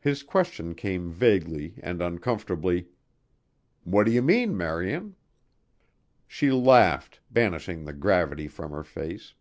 [0.00, 2.88] His question came vaguely and uncomfortably,
[3.84, 5.14] "What do you mean, Marian?"
[6.26, 9.34] She laughed, banishing the gravity from her face.